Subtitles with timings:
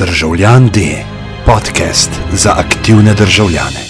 [0.00, 0.80] Državljan D,
[1.46, 3.80] podcast za aktivne državljane.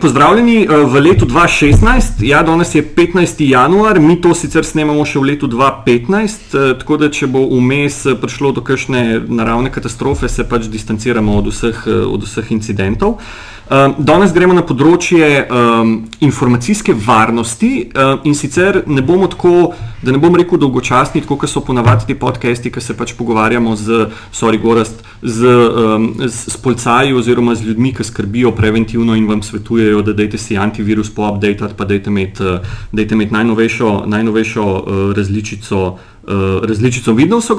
[0.00, 2.20] Pozdravljeni eh, v letu 2016.
[2.20, 3.48] Ja, danes je 15.
[3.48, 8.02] januar, mi to sicer snemamo še v letu 2015, eh, tako da če bo vmes
[8.06, 13.16] eh, prišlo do kakšne naravne katastrofe, se pač distanciramo od vseh, od vseh incidentov.
[13.64, 19.70] Um, danes gremo na področje um, informacijske varnosti um, in sicer ne bomo tako,
[20.04, 24.10] da ne bom rekel dolgočasni, kot so ponavadi ti podcasti, ki se pač pogovarjamo z,
[24.36, 29.40] sorry, gorast, z, um, z, z polcaji oziroma z ljudmi, ki skrbijo preventivno in vam
[29.40, 33.94] svetujejo, da dajte si antivirus po update ali pa dajte imeti, uh, dajte imeti najnovejšo,
[34.12, 35.86] najnovejšo uh, različico.
[36.24, 37.50] Uh, različico Windows,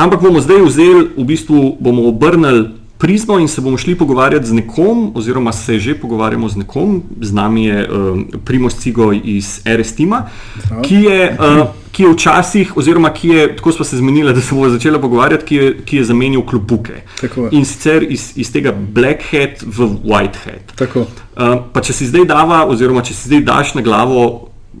[0.00, 4.52] ampak bomo zdaj vzeli, v bistvu bomo obrnili prizmo in se bomo šli pogovarjati z
[4.52, 10.26] nekom, oziroma se že pogovarjamo z nekom, z nami je uh, Primoš Cigo iz RSTIMA,
[10.82, 11.36] ki je.
[11.40, 11.66] Uh,
[11.98, 15.44] Ki je včasih, oziroma ki je, tako smo se zmenili, da se bomo začeli pogovarjati,
[15.44, 17.00] ki je, ki je zamenil klobuke.
[17.50, 20.76] In sicer iz, iz tega black hat v white hat.
[20.94, 24.22] Uh, pa če si zdaj dava, oziroma če si zdaj daš na glavo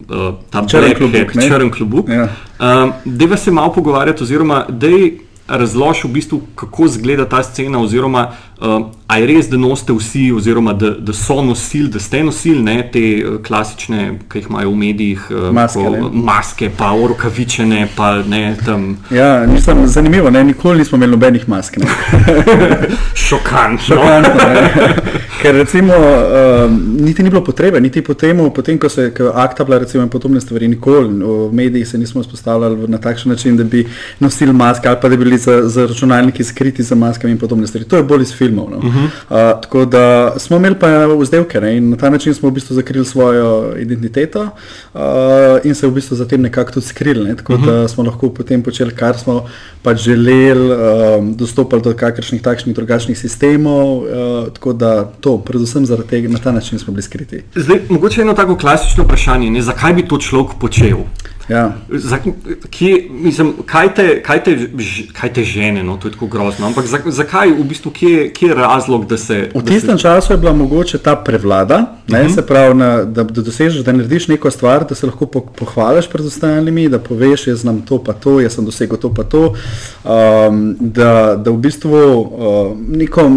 [0.06, 2.28] uh, ta črn klobuk, črn klobuk, ja.
[2.60, 4.92] uh, da se malo pogovarjati, oziroma da
[5.48, 10.32] razloži v bistvu, kako izgleda ta scena, oziroma uh, ali je res, da nosite vsi,
[10.32, 14.70] oziroma da, da so nosili, da ste nosili ne, te uh, klasične, ki jih imajo
[14.70, 17.86] v medijih, uh, maske, ko, maske, pa orokavičene.
[17.96, 18.56] Pa, ne,
[19.10, 21.78] ja, nisem, zanimivo, ne, nikoli nismo imeli nobenih mask.
[23.28, 23.96] Šokantno.
[23.96, 29.12] Šokantno Ker recimo, uh, niti ni bilo potrebe, niti po tem, potem, ko se je
[29.34, 33.56] akta bila, recimo, in podobne stvari, nikoli v medijih se nismo spostavljali na takšen način,
[33.56, 33.86] da bi
[34.20, 37.66] nosili maske ali pa da bi bili za, za računalniki skriti za maskami in podobne
[37.66, 37.84] stvari.
[37.84, 38.70] To je bolj iz filmov.
[38.70, 38.76] No.
[38.76, 39.04] Uh -huh.
[39.04, 41.76] uh, tako da smo imeli pa vzdevke ne?
[41.76, 44.48] in na ta način smo v bistvu zakrili svojo identiteto
[44.94, 45.00] uh,
[45.64, 47.24] in se v bistvu zatem nekako tudi skrili.
[47.24, 47.36] Ne?
[47.36, 47.66] Tako uh -huh.
[47.66, 49.46] da smo lahko potem počeli, kar smo
[49.82, 53.98] pač želeli, um, dostopali do kakršnih takšnih drugačnih sistemov.
[53.98, 54.04] Uh,
[54.52, 57.42] tako da to, predvsem zaradi tega, na ta način smo bili skriti.
[57.54, 59.62] Zdaj, mogoče eno tako klasično vprašanje, ne?
[59.62, 60.98] zakaj bi to človek počel?
[61.48, 61.72] Ja.
[61.88, 62.18] Za,
[62.70, 64.56] kje, mislim, kaj, te, kaj, te,
[65.12, 66.66] kaj te žene, no, to je tako grozno.
[66.66, 69.48] Ampak za, zakaj, v bistvu, kje, kje je razlog, da se.
[69.54, 70.02] V tistem se...
[70.02, 72.34] času je bila mogoče ta prevlada, ne, uh mhm.
[72.34, 72.46] -huh.
[72.46, 76.26] pravi, na, da, da dosežeš, da narediš neko stvar, da se lahko po, pohvališ pred
[76.26, 79.54] ostalimi, da poveš, jaz znam to, pa to, jaz sem dosegel to, pa to.
[80.04, 83.30] Um, da, da v bistvu uh, neko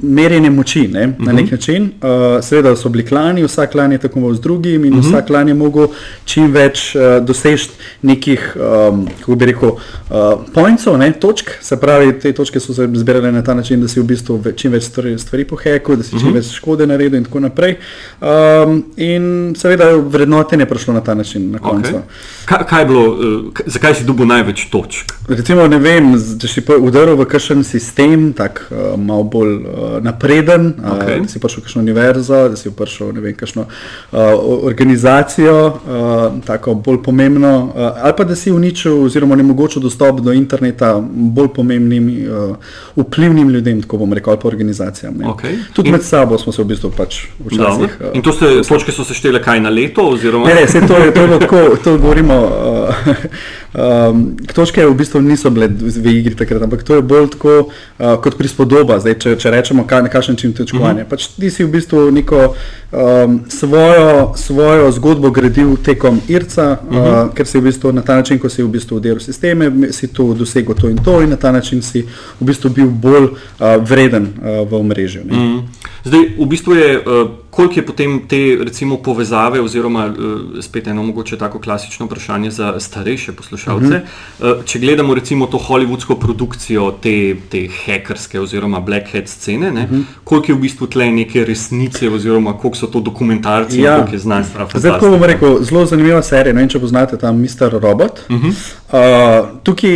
[0.00, 1.26] merjenje moči ne, uh -huh.
[1.26, 1.54] na nek mhm.
[1.54, 1.82] način.
[1.82, 5.08] Uh, seveda so bili klani, vsak klan je tako z drugim in uh mhm.
[5.08, 5.12] -huh.
[5.12, 5.86] vsak klan je mogel
[6.24, 7.70] čim več uh, doseči dosež
[8.02, 11.50] nekih, um, kako bi rekel, uh, pointov, ne, točk.
[11.60, 14.72] Se pravi, te točke so se zbirale na ta način, da si v bistvu čim
[14.72, 16.32] več stvari, stvari pohekal, da si čim uh mhm.
[16.32, 16.34] -huh.
[16.34, 17.76] več škode naredil in tako naprej.
[18.20, 21.92] Um, in seveda vrednotenje je prišlo na ta način na koncu.
[21.92, 22.00] Okay.
[22.44, 23.18] Kaj, kaj bilo, uh,
[23.66, 25.12] zakaj si dobil največ točk?
[25.28, 30.74] Recimo, ne vem, če si udaril v kakšen sistem, tako uh, malo bolj uh, napreden,
[30.82, 31.20] okay.
[31.20, 34.18] uh, da si prišel v kakšno univerzo, da si prišel v kakšno uh,
[34.62, 40.20] organizacijo, uh, tako bolj pomembno pomembno, uh, ali pa da si uničil, oziroma onemogočil dostop
[40.20, 42.56] do interneta bolj pomembnim, uh,
[42.96, 45.14] vplivnim ljudem, tako bomo rekli, pa organizacijam.
[45.14, 45.58] Okay.
[45.72, 47.96] Tudi in, med sabo smo se v bistvu pač včasih.
[48.00, 50.08] Uh, in to ste, točke so se štele kaj na leto?
[50.08, 50.46] Oziroma?
[50.46, 52.40] Ne, ne, se to je, to je tako, to govorimo.
[52.60, 57.52] Uh, Um, točke v bistvu niso bile v igri takrat, ampak to je bolj tako
[57.70, 58.98] uh, kot prispodoba.
[58.98, 61.04] Zdaj, če, če rečemo, kaj, na kakšen način točkovanje.
[61.04, 61.10] Uh -huh.
[61.10, 62.54] pač ti si v bistvu neko
[62.90, 67.26] um, svojo, svojo zgodbo gradil tekom IRCA, uh -huh.
[67.26, 70.08] uh, ker si v bistvu na ta način, ko si v bistvu delal sisteme, si
[70.08, 72.02] tu dosegel to in to, in na ta način si
[72.40, 74.74] v bistvu bil bolj uh, vreden uh, v.
[74.74, 75.62] Uh -huh.
[76.04, 76.98] Zdaj, v bistvu je.
[76.98, 80.14] Uh, koliko je potem te recimo, povezave, oziroma uh,
[80.60, 83.86] spet eno mogoče tako klasično vprašanje za starejše poslušalce.
[83.86, 83.92] Uh
[84.40, 84.58] -huh.
[84.58, 89.74] uh, če gledamo recimo to hollywoodsko produkcijo, te, te hackerske oziroma black hat scene, uh
[89.74, 89.94] mhm.
[89.94, 90.02] -huh.
[90.24, 93.96] koliko je v bistvu tle neke resnice, oziroma koliko so to dokumentarci, ja.
[93.96, 94.68] koliko je znanstveno.
[94.74, 96.54] Zdaj, ko bom rekel, zelo zanimiva serija.
[96.54, 97.80] No, če poznate tam Mr.
[97.80, 98.20] Robot.
[98.28, 98.79] Uh -huh.
[98.92, 99.90] Uh, tukaj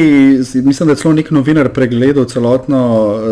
[0.54, 2.80] mislim, da je celo nek novinar pregledal celotno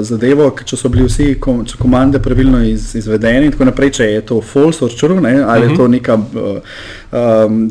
[0.01, 4.41] zadevo, če so bili vsi kom komande pravilno iz izvedeni in tako naprej je to
[4.41, 5.43] false or true, ne?
[5.43, 5.63] ali uh -huh.
[5.63, 5.77] je mhm.
[5.77, 6.59] to neka uh,
[7.47, 7.71] um,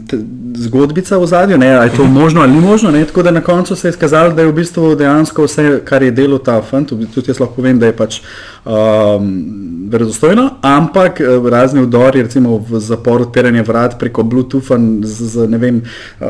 [0.56, 2.92] zgodbica v zadju, ali je to možno ali ni možno.
[2.92, 3.06] Ne?
[3.06, 6.12] Tako da na koncu se je izkazalo, da je v bistvu dejansko vse, kar je
[6.12, 8.22] delo ta fant, tudi jaz lahko povem, da je pač
[8.66, 9.46] um,
[9.90, 15.82] verozostojno, ampak razni vdori, recimo v zaporu odpiranja vrat preko Bluetootha z, z ne vem.
[16.20, 16.28] Uh,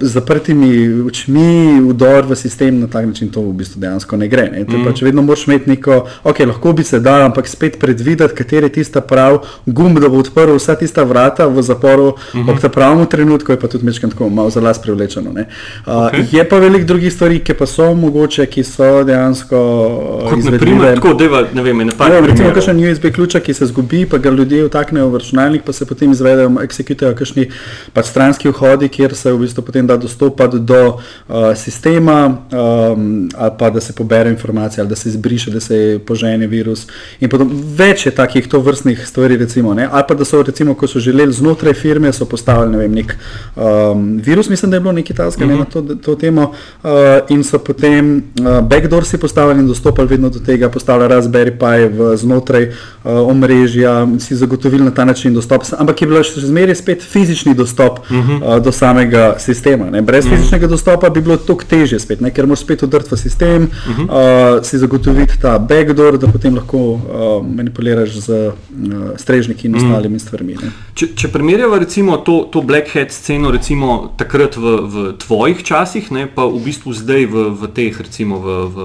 [0.00, 4.48] zaprtimi očmi vdor v sistem na tak način to v bistvu dejansko ne gre.
[4.52, 4.64] Ne.
[4.64, 4.84] Mm.
[4.84, 8.72] Pač vedno moraš imeti neko, ok, lahko bi se dal, ampak spet predvideti, kateri je
[8.80, 12.50] tista prav gumb, da bo odprl vsa tista vrata v zaporu mm -hmm.
[12.50, 15.30] ob tem pravem trenutku, je pa tudi mečkam tako malo za las privlečeno.
[15.30, 15.36] Uh,
[15.86, 16.36] okay.
[16.36, 19.58] Je pa veliko drugih stvari, ki pa so mogoče, ki so dejansko
[20.30, 22.20] Kot naprimer, tako, deva, ne vem, ne pa ne.
[22.20, 25.86] Recimo, kakšen USB ključa, ki se zgubi, pa ga ljudje vtaknejo v računalnik, pa se
[25.86, 27.48] potem izvedejo, eksekutajo kakšni
[27.92, 33.52] pač stranski vhodi, kjer se v bistvu potem da dostopati do uh, sistema, um, ali
[33.58, 36.86] pa da se pobere informacije, ali da se izbriše, da se požene virus.
[37.20, 39.88] In potom več je takih to vrstnih stvari, recimo, ne?
[39.92, 43.16] ali pa da so, recimo, ko so želeli znotraj firme, so postavili ne vem, nek
[43.56, 45.54] um, virus, mislim, da je bilo nekaj tasga uh -huh.
[45.54, 46.42] ne, na to, to temo,
[46.82, 46.90] uh,
[47.28, 52.16] in so potem uh, backdoorsi postavili in dostopali vedno do tega, postavili Raspberry Pi v,
[52.16, 57.02] znotraj uh, omrežja, si zagotovili na ta način dostop, ampak je bilo še zmeraj spet
[57.02, 58.56] fizični dostop uh -huh.
[58.56, 59.47] uh, do samega sistema.
[59.90, 60.02] Ne.
[60.02, 60.36] Brez -huh.
[60.36, 63.98] fizičnega dostopa bi bilo to težje, spet, ne, ker moraš spet udrti v sistem, uh
[63.98, 64.56] -huh.
[64.58, 67.00] uh, si zagotoviti ta backdoor, da potem lahko uh,
[67.56, 68.52] manipuliraš z uh,
[69.16, 70.56] strežniki in ostalimi stvarmi.
[70.62, 70.70] Ne.
[70.94, 76.10] Če, če primerjava recimo to, to Black Hat sceno recimo takrat v, v tvojih časih,
[76.10, 78.78] ne, pa v bistvu zdaj v, v teh recimo v, v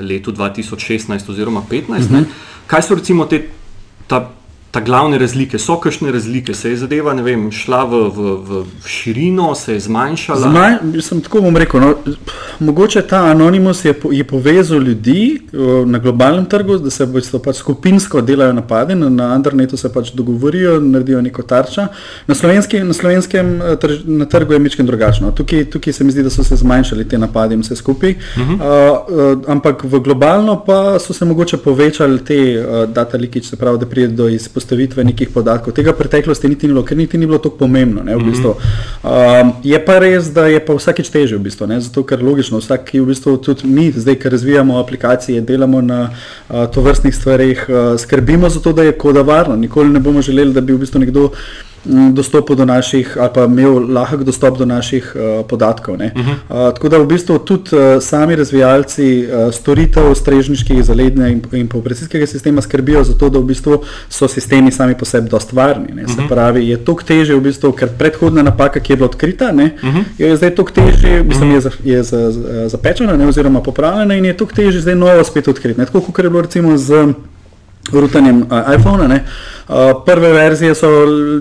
[0.00, 2.12] letu 2016 oziroma 2015, uh -huh.
[2.12, 2.24] ne,
[2.66, 3.42] kaj so recimo te
[4.06, 4.30] ta,
[4.70, 9.54] ta glavne razlike, so kakšne razlike, se je zadeva vem, šla v, v, v širino,
[9.54, 10.50] se je zmanjšala.
[10.50, 11.80] Zmaj, sem tako bom rekel.
[11.80, 11.94] No,
[12.60, 15.40] mogoče ta anonimus je, je povezal ljudi
[15.86, 17.06] na globalnem trgu, da se
[17.44, 21.88] pač skupinsko delajo napade, na, na internetu se pač dogovorijo, naredijo neko tarča.
[22.26, 22.34] Na,
[22.84, 25.32] na slovenskem trž, na trgu je mičken drugačno.
[25.34, 28.10] Tukaj, tukaj se mi zdi, da so se zmanjšali te napade in vse skupaj.
[28.10, 28.54] Uh -huh.
[28.54, 33.56] uh, uh, ampak v globalno pa so se mogoče povečali te uh, data leakage, se
[33.56, 35.72] pravi, da pride do izpostavljanja postavitve nekih podatkov.
[35.74, 38.04] Tega preteklosti niti ni bilo, ker niti ni bilo tako pomembno.
[38.04, 38.52] Ne, v bistvu.
[39.02, 42.60] um, je pa res, da je pa vsakeč teže, v bistvu, ne, zato ker logično,
[42.60, 47.64] vsak, v bistvu, tudi mi, zdaj, ker razvijamo aplikacije, delamo na uh, to vrstnih stvarih,
[47.68, 49.56] uh, skrbimo za to, da je koda varno.
[49.56, 51.30] Nikoli ne bomo želeli, da bi v bistvu nekdo
[51.84, 55.94] dostopu do naših, ali pa imel lahek dostop do naših uh, podatkov.
[55.94, 56.30] Uh -huh.
[56.30, 61.68] uh, tako da v bistvu tudi uh, sami razvijalci uh, storitev strežniških zaledne in, in
[61.74, 65.92] operacijskega sistema skrbijo za to, da v bistvu so sistemi sami po sebi dost varni.
[65.92, 66.16] Uh -huh.
[66.16, 69.70] Se pravi, je to teže, v bistvu, ker predhodna napaka, ki je bila odkrita, ne,
[69.82, 70.04] uh -huh.
[70.18, 74.24] je zdaj to teže, mislim, je, za, je za, za, zapečena ne, oziroma popravljena in
[74.24, 75.86] je to teže zdaj novo spet odkriti.
[75.86, 77.14] Tako kot je bilo recimo z
[77.92, 79.08] rutanjem uh, iPhona.
[79.08, 79.24] Ne.
[79.68, 79.74] Uh,
[80.06, 80.88] prve verzije so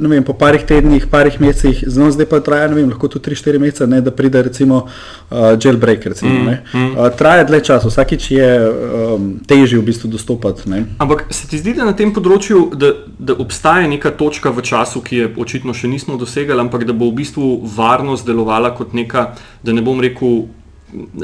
[0.02, 3.88] vem, po parih tednih, parih mesecih, zelo zdaj pa traja, vem, lahko tudi 3-4 mesece,
[3.88, 6.06] ne, da pride recimo uh, jailbreak.
[6.06, 6.92] Recimo, mm, mm.
[6.98, 10.70] Uh, traja dlje časa, vsakič je um, težje v bistvu dostopati.
[10.70, 10.84] Ne.
[10.98, 15.02] Ampak se ti zdi, da na tem področju, da, da obstaja neka točka v času,
[15.02, 19.32] ki je očitno še nismo dosegali, ampak da bo v bistvu varnost delovala kot neka,
[19.66, 20.46] da ne bom rekel,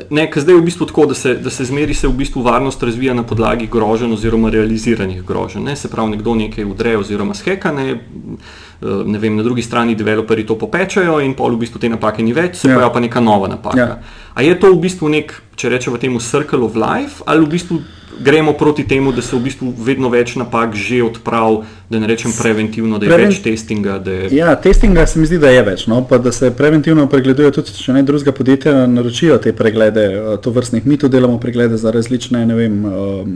[0.09, 2.83] Ne, zdaj je v bistvu tako, da se, da se zmeri se v bistvu varnost
[2.83, 5.63] razvija na podlagi groženj oziroma realiziranih groženj.
[5.63, 5.75] Ne.
[5.75, 7.97] Se pravi, nekdo nekaj udre oziroma skeka, ne, eh,
[9.05, 12.33] ne vem, na drugi strani developerji to popečajo in pol v bistvu te napake ni
[12.33, 12.75] več, se ja.
[12.75, 13.79] pojavi pa neka nova napaka.
[13.79, 13.99] Ja.
[14.33, 17.81] A je to v bistvu nek, če rečemo temu, circle of life ali v bistvu
[18.19, 22.31] gremo proti temu, da se v bistvu vedno več napak že odpravi, da ne rečem
[22.41, 23.33] preventivno, da je Prevent...
[23.33, 23.99] več testinga.
[24.05, 24.29] Je...
[24.35, 25.85] Ja, testinga se mi zdi, da je več.
[25.87, 25.99] No?
[26.09, 30.53] Pa da se preventivno pregledujejo tudi, če ne druga podjetja naročijo te preglede, eh, to
[30.55, 30.85] vrstnih.
[30.89, 33.35] Mi tu delamo preglede za različne vem, um,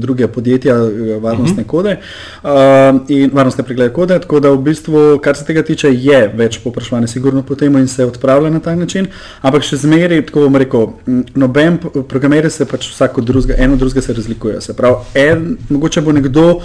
[0.00, 1.66] druge podjetja, eh, varnostne uh mhm.
[1.66, 1.70] -huh.
[1.70, 1.96] kode
[2.42, 4.18] um, in varnostne preglede kode.
[4.18, 7.88] Tako da v bistvu, kar se tega tiče, je več poprašovanja, sigurno po tem in
[7.88, 9.06] se odpravlja na ta način.
[9.42, 10.88] Ampak še zmeraj, tako bom rekel,
[11.34, 11.78] noben
[12.08, 14.60] programer se pač vsako drugega, eno drugega se razlikujejo.
[14.60, 16.64] Se pravi, en, mogoče bo nekdo uh,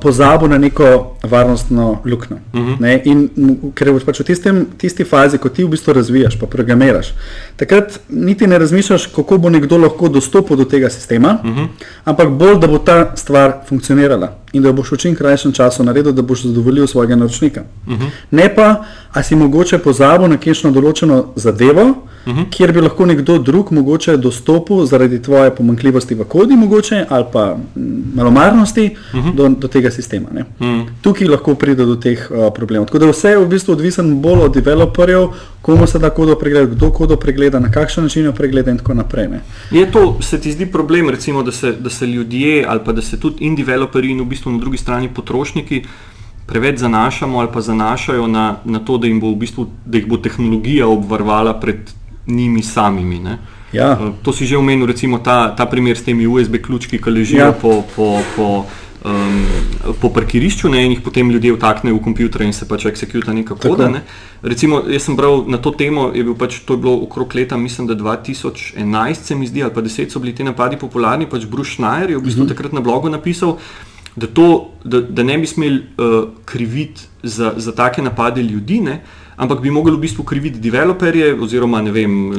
[0.00, 2.36] pozabil na neko varnostno luknjo.
[2.52, 2.84] Uh mhm.
[2.84, 3.00] -huh.
[3.04, 3.28] In
[3.74, 7.14] ker je pač v tistem, tisti fazi, ko ti v bistvu razvijaš, pa programiraš,
[7.56, 11.60] takrat niti ne razmišljaš, kako bo nekdo lahko dostopil do tega sistema, uh mhm.
[11.60, 11.68] -huh.
[12.04, 16.12] ampak bolj, da bo ta stvar funkcionirala in da boš v čim krajšem času naredil,
[16.12, 17.62] da boš zadovoljil svojega naročnika.
[17.86, 18.02] Uh mhm.
[18.02, 18.10] -huh.
[18.30, 21.94] Ne pa, a si mogoče pozabil na kakšno določeno zadevo,
[22.26, 22.44] uh -huh.
[22.50, 27.56] kjer bi lahko nekdo drug mogoče dostopil zaradi tvoje pomankljivosti v kodi mogoče, ali pa
[28.14, 29.28] malomarnosti uh mhm.
[29.28, 29.34] -huh.
[29.34, 30.28] do, do tega sistema.
[30.32, 30.86] Uh -huh.
[31.00, 32.86] Tukaj lahko pride do teh uh, problemov.
[32.86, 35.28] Tako da vse je v bistvu odvisno bolj od developerjev,
[35.62, 38.94] komu se da kodo pregleda, kdo kodo pregleda, na kakšen način jo pregleda in tako
[38.94, 39.28] naprej.
[39.28, 39.40] Ne.
[39.70, 43.02] Je to, se ti zdi problem, recimo, da, se, da se ljudje ali pa da
[43.02, 45.84] se tudi in developerji in v bistvu na drugi strani potrošniki
[46.46, 50.86] preveč zanašamo ali pa zanašajo na, na to, da, v bistvu, da jih bo tehnologija
[50.86, 51.90] obvarovala pred
[52.26, 53.20] njimi samimi.
[53.72, 53.98] Ja.
[54.00, 57.44] Uh, to si že omenil, recimo ta, ta primer s temi USB ključki, ki ležijo
[57.44, 57.52] ja.
[57.52, 58.66] po, po, po
[59.06, 59.46] um,
[60.00, 63.56] po parkirišču ne, in jih potem ljudje vtaknejo v komputer in se pač executa neka
[63.60, 63.88] koda.
[63.92, 64.02] Ne.
[64.42, 67.56] Recimo, jaz sem bral na to temo, je bil pač to je bilo okrog leta,
[67.56, 71.46] mislim, da 2011 se mi zdi, ali pa 10 so bili ti napadi popularni, pač
[71.46, 72.54] Bruce Schneier je v bistvu uh -huh.
[72.54, 73.58] takrat na blogu napisal,
[74.16, 79.02] da, to, da, da ne bi smeli uh, kriviti za, za take napade ljudi, ne,
[79.36, 82.32] ampak bi mogli v bistvu kriviti developerje oziroma vem,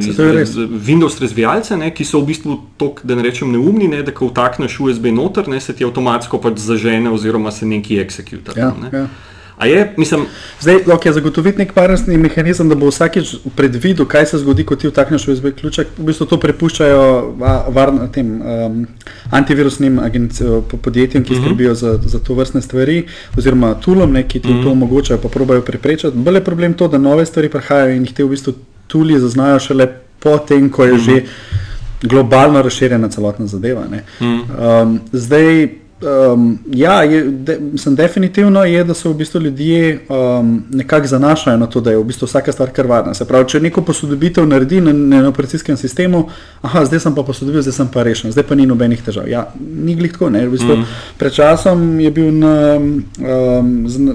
[0.88, 4.32] Windows razvijalce, ne, ki so v bistvu tako, da ne rečem, neumni, ne, da ko
[4.32, 8.58] vtakneš USB noter, ne, se ti avtomatsko pač zažene oziroma se neki executor.
[8.58, 8.92] Ja, ne.
[8.94, 9.08] ja.
[9.66, 10.26] Je, mislim,
[10.60, 14.90] Zdaj, okay, zagotoviti nek varnostni mehanizem, da bo vsakeč predvidel, kaj se zgodi, ko ti
[14.90, 15.88] vtakneš USB ključek.
[15.98, 17.04] V bistvu to prepuščajo
[17.74, 18.80] varno, tem, um,
[19.32, 20.46] antivirusnim agenci,
[20.82, 21.46] podjetjem, ki uh -huh.
[21.46, 23.06] skrbijo za, za to vrstne stvari,
[23.38, 24.64] oziroma tulom, ne, ki ti uh -huh.
[24.64, 26.18] to omogočajo, pa probajo preprečiti.
[26.18, 28.54] Bolj je problem to, da nove stvari prihajajo in jih te v bistvu
[28.88, 29.88] tuli zaznajo šele
[30.20, 31.06] potem, ko je uh -huh.
[31.06, 31.24] že
[32.02, 33.82] globalno razširjena celotna zadeva.
[33.82, 33.88] Uh
[34.20, 34.82] -huh.
[34.84, 35.70] um, zdaj,
[36.02, 41.58] Um, ja, je, de, mislim, definitivno je, da se v bistvu ljudje um, nekako zanašajo
[41.58, 43.14] na to, da je v bistvu vsaka stvar kar varna.
[43.14, 46.28] Se pravi, če neko posodobitev naredi na, na operacijskem sistemu,
[46.62, 49.26] aha, zdaj sem pa posodobil, zdaj sem pa rešen, zdaj pa ni nobenih težav.
[49.30, 50.30] Ja, ni glih tako.
[50.30, 50.98] V bistvu, mm.
[51.18, 54.14] Pred časom je bil na, um, z,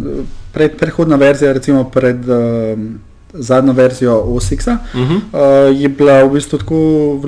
[0.55, 2.29] pred, prehodna verzija, recimo pred.
[2.29, 2.93] Um,
[3.35, 5.17] zadnjo verzijo OSX-a, uh -huh.
[5.17, 7.21] uh, je bila v bistvu tako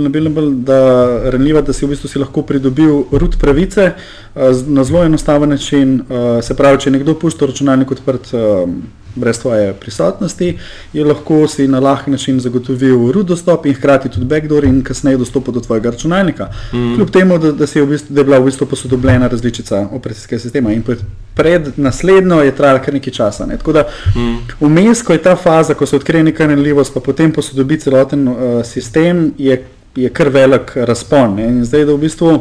[0.50, 3.92] da ranljiva, da si v bistvu si lahko pridobil root pravice
[4.34, 6.00] uh, na zelo enostaven način.
[6.00, 8.34] Uh, se pravi, če nekdo pusti računalnik odprt.
[8.34, 8.70] Uh,
[9.14, 10.58] brez tvoje prisotnosti,
[10.92, 15.16] je lahko si na lahki način zagotovil root dostop in hkrati tudi backdoor in kasneje
[15.16, 16.48] dostop do tvojega računalnika.
[16.72, 16.94] Mm.
[16.94, 20.72] Kljub temu, da, da, v bistvu, da je bila v bistvu posodobljena različica operacijskega sistema
[20.72, 20.98] in pred,
[21.34, 23.46] pred naslednjo je trajala kar nekaj časa.
[23.46, 23.58] Ne.
[23.58, 24.36] Tako da mm.
[24.60, 28.36] vmes, ko je ta faza, ko se odkrije neka renljivost, pa potem posodobi celoten uh,
[28.64, 29.62] sistem, je,
[29.96, 31.34] je kar velik razpon.
[31.34, 31.48] Ne.
[31.48, 32.38] In zdaj, da v bistvu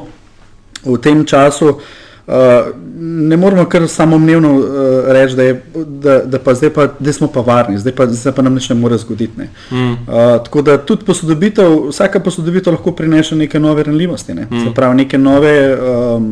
[0.85, 1.77] v tem času
[2.27, 2.33] Uh,
[2.99, 4.65] ne moramo kar samomnevno uh,
[5.07, 5.53] reči, da,
[5.83, 8.69] da, da, pa zdaj pa, da smo pa varni, zdaj pa, zdaj pa nam nič
[8.69, 9.33] ne more zgoditi.
[9.37, 9.49] Ne.
[9.71, 9.91] Mm.
[9.91, 9.97] Uh,
[10.45, 14.47] tako da tudi posodobitev, vsaka posodobitev lahko prinese neke nove ranljivosti, ne.
[14.51, 14.63] mm.
[14.63, 16.31] se pravi neke nove um,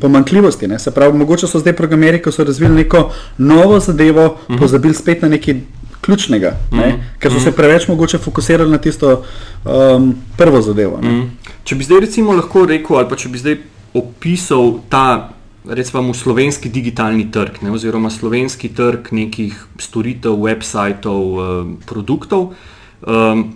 [0.00, 0.68] pomankljivosti.
[0.68, 0.78] Ne.
[0.78, 4.58] Se pravi, mogoče so zdaj programeri, ko so razvili neko novo zadevo, mm.
[4.58, 5.60] pozabili spet na nekaj
[6.00, 6.76] ključnega, mm.
[6.78, 7.44] ne, ker so mm.
[7.44, 9.24] se preveč mogoče fokusirali na tisto
[9.64, 11.00] um, prvo zadevo.
[11.02, 11.30] Mm.
[11.64, 13.56] Če bi zdaj recimo lahko rekel, ali pa če bi zdaj
[13.96, 15.30] opisal ta,
[15.64, 22.52] recimo, slovenski digitalni trg, ne, oziroma slovenski trg nekih storitev, websajtov, eh, produktov.
[23.06, 23.52] Um,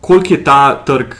[0.00, 1.14] koliko je ta trg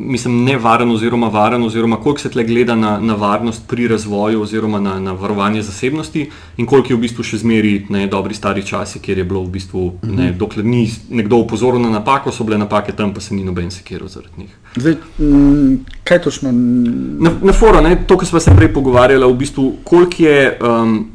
[0.00, 4.80] mislim, nevaren oziroma varen, oziroma koliko se tle gleda na, na varnost pri razvoju oziroma
[4.80, 8.98] na, na varovanje zasebnosti in koliko je v bistvu še zmeri ne, dobri stari časi,
[8.98, 10.16] kjer je bilo v bistvu, mm -hmm.
[10.16, 13.70] ne, dokler ni nekdo upozoril na napako, so bile napake tam, pa se ni noben
[13.70, 14.56] sekiral zaradi njih.
[14.76, 16.52] Zdaj, mm, kaj točno?
[16.52, 21.10] Na, na fora, ne, to, kar smo se prej pogovarjali, v bistvu, koliko je, um,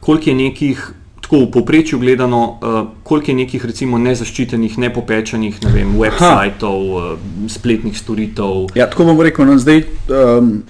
[0.00, 0.92] koliko je nekih
[1.34, 7.18] tako v povprečju gledano, uh, koliko je nekih recimo nezaščitenih, nepopečenih, ne vem, websajtov, uh,
[7.50, 8.70] spletnih storitev.
[8.78, 9.82] Ja, tako bom rekel, no, zdaj.
[10.06, 10.62] Um,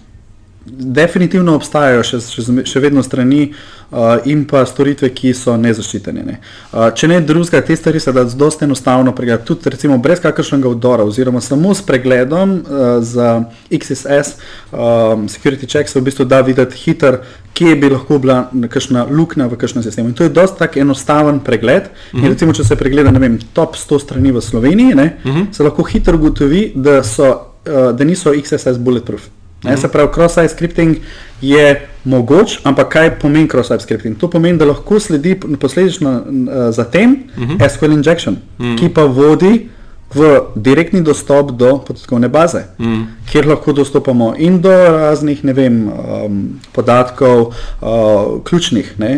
[0.64, 6.22] Definitivno obstajajo še, še, še vedno strani uh, in pa storitve, ki so nezaščitene.
[6.24, 6.38] Ne.
[6.72, 10.72] Uh, če ne drugega, te stvari se da zelo enostavno pregledati, tudi recimo, brez kakršnega
[10.72, 14.40] vdora, oziroma samo s pregledom uh, za XSS,
[14.72, 17.20] um, security checks, v bistvu da videti hiter,
[17.52, 20.14] kje bi lahko bila kakšna luknja v kakšnem sistemu.
[20.14, 21.92] In to je dosta tak enostaven pregled.
[21.92, 22.28] Uh -huh.
[22.28, 25.46] recimo, če se pregleda vem, top 100 strani v Sloveniji, ne, uh -huh.
[25.52, 29.43] se lahko hitro ugotovi, da, uh, da niso XSS bulletproof.
[29.64, 30.96] Ne, se pravi, cross-site scripting
[31.40, 34.18] je mogoč, ampak kaj pomeni cross-site scripting?
[34.18, 36.24] To pomeni, da lahko sledi posledično uh,
[36.70, 37.68] za tem uh -huh.
[37.68, 38.78] SQL injection, uh -huh.
[38.78, 39.68] ki pa vodi
[40.14, 43.02] v direktni dostop do podatkovne baze, mm.
[43.30, 49.10] kjer lahko dostopamo in do raznih vem, um, podatkov, uh, ključnih, ne,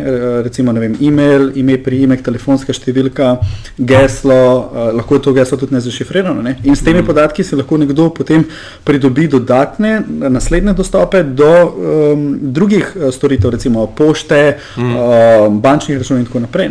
[0.43, 3.37] recimo ne vem, e-mail, ime, priimek, telefonska številka,
[3.79, 6.43] geslo, uh, lahko je to geslo tudi nezašifrirano.
[6.43, 7.07] Ne, in s temi mm.
[7.07, 8.47] podatki si lahko nekdo potem
[8.85, 12.27] pridobi dodatne, naslednje dostope do um,
[12.57, 14.97] drugih uh, storitev, recimo pošte, mm.
[14.97, 16.71] uh, bančnih računov in tako naprej.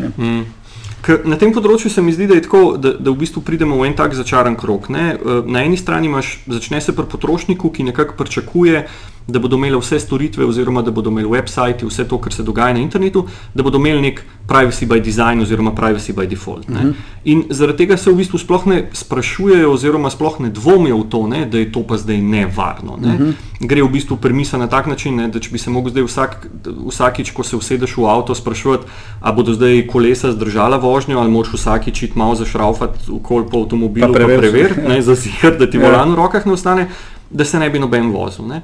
[1.06, 3.96] Na tem področju se mi zdi, da, tako, da, da v bistvu pridemo v en
[3.98, 4.90] tak začaran krok.
[4.90, 5.14] Ne?
[5.14, 8.86] Eh, na eni strani imaš, začne se pri potrošniku, ki nekako pričakuje,
[9.28, 12.74] da bodo imeli vse storitve, oziroma da bodo imeli website, vse to, kar se dogaja
[12.74, 16.70] na internetu, da bodo imeli nek privacy by design oziroma privacy by default.
[16.70, 16.88] Uh mhm.
[16.88, 16.94] -huh.
[17.24, 21.28] In zaradi tega se v bistvu sploh ne sprašujejo, oziroma sploh ne dvomijo v to,
[21.28, 22.98] ne, da je to pa zdaj nevarno.
[23.02, 23.08] Ne.
[23.08, 23.30] Uh mhm.
[23.30, 23.68] -huh.
[23.68, 26.48] Gre v bistvu premisa na tak način, ne, da če bi se mogel zdaj vsak,
[26.88, 28.84] vsakič, ko se usedeš v avto, sprašovati,
[29.20, 33.62] ali bodo zdaj kolesa zdržala vožnjo, ali moš vsakič iti malo zašraufati v kol po
[33.62, 35.02] avtomobilu, pa preveriti, prever, ja.
[35.02, 36.88] za zihar, da ti volan v rokah ne ostane.
[37.30, 38.46] Da se ne bi noben vozil.
[38.48, 38.62] Ne.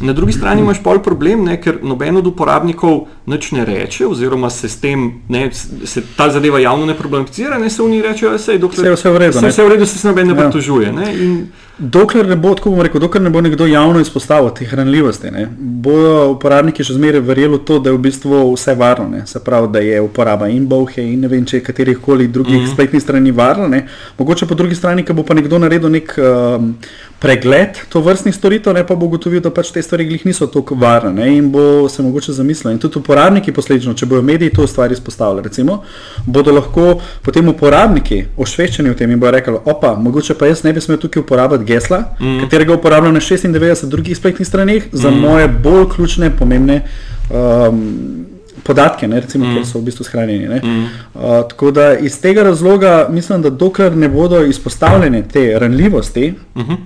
[0.00, 4.50] Na drugi strani imaš pol problem, ne, ker noben od uporabnikov nič ne reče, oziroma
[4.50, 5.50] se s tem, ne,
[5.84, 9.10] se ta zadeva javno ne problematizira, ne se v njih reče, da Saj je vse
[9.10, 10.40] v redu, je vse v redu, se s noben ne Ja.
[10.42, 10.92] pritožuje.
[10.92, 11.46] Ne, in,
[11.80, 15.46] Dokler ne bo, tako bom rekel, dokler ne bo nekdo javno izpostavil teh ranljivosti, ne,
[15.58, 19.06] bodo uporabniki še zmeraj verjeli v to, da je v bistvu vse varno.
[19.08, 22.58] Ne, se pravi, da je uporaba in bohe in ne vem, če katerih koli drugih
[22.58, 22.72] mm -hmm.
[22.72, 23.68] spletnih strani varna.
[23.68, 23.86] Ne.
[24.18, 26.74] Mogoče po drugi strani, ko bo pa nekdo naredil nek um,
[27.18, 30.74] pregled to vrstnih storitev, ne, pa bo ugotovil, da pač te stvari glih niso tako
[30.74, 32.72] varne ne, in bo se mogoče zamislil.
[32.72, 35.82] In tudi uporabniki posledično, če bodo mediji to stvar izpostavili, recimo,
[36.26, 40.72] bodo lahko potem uporabniki osveščeni v tem in bodo rekli, opa, mogoče pa jaz ne
[40.72, 42.40] bi smel tukaj uporabljati gesla, mm.
[42.44, 45.20] katerega uporabljam na 96 drugih spletnih straneh za mm.
[45.20, 46.82] moje bolj ključne, pomembne
[47.30, 48.26] um,
[48.64, 49.54] podatke, ne, recimo, mm.
[49.54, 50.48] ker so v bistvu shranjeni.
[50.48, 50.60] ne.
[50.64, 56.34] mm, Uh, tako da iz tega razloga mislim, da dokler ne bodo izpostavljene te ranljivosti,
[56.54, 56.72] uh mhm.
[56.72, 56.76] -huh.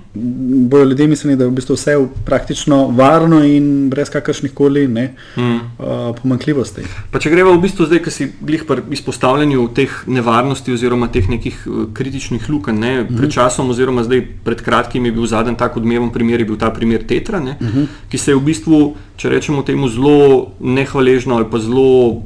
[0.67, 5.13] bodo ljudje mislili, da je v bistvu vse praktično varno in brez kakršnih koli ne,
[5.37, 5.55] mm.
[5.55, 6.81] uh, pomankljivosti.
[7.11, 11.29] Pa če greva v bistvu zdaj, ki si glih pri izpostavljanju teh nevarnosti oziroma teh
[11.29, 13.17] nekih eh, kritičnih lukenj, ne, Mhm.
[13.17, 16.69] pred časom oziroma zdaj pred kratkim je bil zadnji tak odmeven primer, je bil ta
[16.69, 17.83] primer Tetra, ne, Mhm.
[18.09, 22.21] ki se je v bistvu, če rečemo temu, zelo nehvaležno ali pa zelo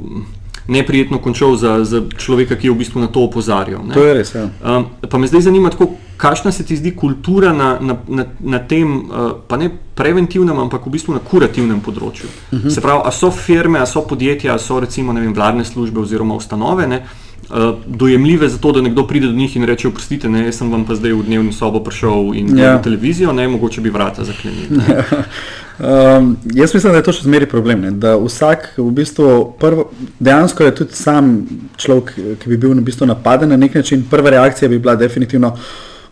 [0.69, 3.81] neprijetno končal za, za človeka, ki je v bistvu na to opozarjal.
[3.87, 3.93] Ne.
[3.97, 4.33] To je res.
[4.35, 4.49] Ja.
[4.61, 8.59] Um, pa me zdaj zanima, tako, kakšna se ti zdi kultura na, na, na, na
[8.59, 12.29] tem, uh, pa ne preventivnem, ampak v bistvu na kurativnem področju.
[12.29, 12.69] Uh -huh.
[12.69, 16.35] Se pravi, a so firme, a so podjetja, a so recimo vem, vladne službe oziroma
[16.35, 16.87] ustanove.
[16.87, 17.05] Ne,
[17.49, 17.55] Uh,
[17.85, 20.85] dojemljive za to, da nekdo pride do njih in reče: Oprostite, ne, jaz sem vam
[20.85, 22.81] pa zdaj v dnevno sobo prišel in ja.
[22.81, 24.67] televizijo, ne, mogoče bi vrata zaklenili.
[25.79, 27.81] ne." Um, jaz mislim, da je to še zmeraj problem.
[27.81, 27.91] Ne?
[27.91, 31.29] Da vsak, v bistvu, prvo, dejansko je tudi sam
[31.77, 35.55] človek, ki bi bil v bistvu napaden na nek način, prva reakcija bi bila definitivno.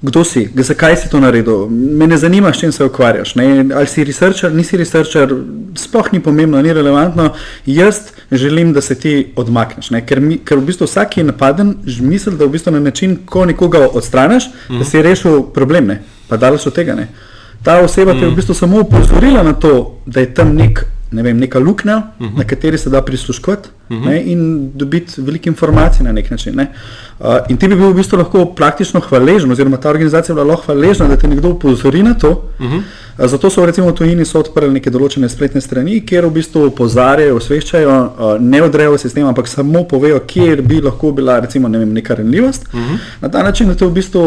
[0.01, 1.65] Kdo si, zakaj si to naredil?
[1.69, 3.35] Me ne zanima, s čim se ukvarjaš.
[3.35, 3.65] Ne?
[3.75, 5.33] Ali si researcher, nisi researcher,
[5.75, 7.31] sploh ni pomembno, ni relevantno.
[7.65, 9.89] Jaz želim, da se ti odmakneš.
[9.89, 10.05] ne.
[10.05, 13.17] Ker, mi, ker v bistvu vsak, ki je napaden, misli, da v bistvu na način,
[13.25, 14.79] ko nekoga odstraniš, mm -hmm.
[14.79, 15.87] da si rešil problem.
[15.87, 16.01] Ne?
[16.27, 16.95] Pa daleč od tega.
[16.95, 17.07] Ne?
[17.67, 21.23] Ta oseba te je v bistvu samo upozorila na to, da je tam nek, ne
[21.23, 22.37] vem, neka luknja, uh -huh.
[22.37, 24.21] na kateri se da prisluškovati uh -huh.
[24.25, 26.55] in dobiti veliko informacij na nek način.
[26.55, 26.67] Ne.
[27.19, 30.51] Uh, in ti bi bil v bistvu lahko praktično hvaležen, oziroma ta organizacija bi bila
[30.51, 32.29] lahko hvaležna, da te nekdo upozori na to.
[32.29, 32.81] Uh -huh.
[33.17, 36.65] uh, zato so recimo v tujini so odprli neke določene spletne strani, kjer v bistvu
[36.65, 41.77] opozarjajo, osveščajo, uh, ne odrejo sistem, ampak samo povejo, kjer bi lahko bila recimo ne
[41.77, 42.67] vem, neka renljivost.
[42.73, 42.97] Uh -huh.
[43.21, 44.21] Na ta način, da te v bistvu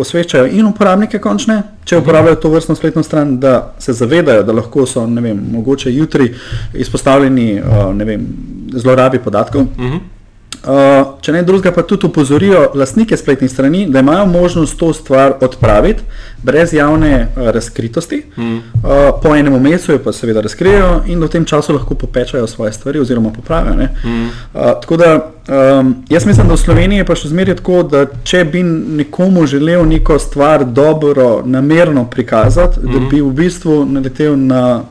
[0.00, 4.86] osveščajo in uporabnike končne, če uporabljajo to vrstno spletno stran, da se zavedajo, da lahko
[4.86, 6.34] so, ne vem, mogoče jutri
[6.74, 8.26] izpostavljeni uh, ne vem,
[8.72, 9.62] zlorabi podatkov.
[9.62, 10.00] Uh -huh.
[10.62, 15.32] Uh, če ne drugega, pa tudi upozorijo lastnike spletnih strani, da imajo možnost to stvar
[15.40, 16.02] odpraviti
[16.42, 18.22] brez javne uh, razkritosti.
[18.36, 18.56] Mm.
[18.56, 18.60] Uh,
[19.22, 22.98] po enem mesecu jo pa seveda razkrijejo in v tem času lahko popečajo svoje stvari
[22.98, 23.74] oziroma popravijo.
[24.04, 24.22] Mm.
[24.22, 25.32] Uh, tako da
[25.80, 29.46] um, jaz mislim, da v Sloveniji je pa še zmeraj tako, da če bi nekomu
[29.46, 32.92] želel neko stvar dobro, namerno prikazati, mm.
[32.92, 34.82] da bi v bistvu naletel na